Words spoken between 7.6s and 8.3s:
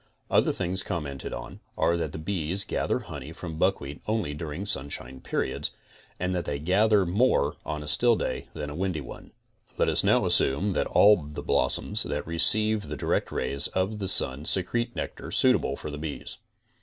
on a still